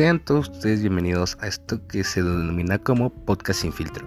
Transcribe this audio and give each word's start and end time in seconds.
Sean 0.00 0.18
todos 0.18 0.48
ustedes 0.48 0.80
bienvenidos 0.80 1.36
a 1.42 1.46
esto 1.46 1.86
que 1.86 2.04
se 2.04 2.22
denomina 2.22 2.78
como 2.78 3.10
Podcast 3.10 3.60
Sin 3.60 3.70
Filtro. 3.70 4.06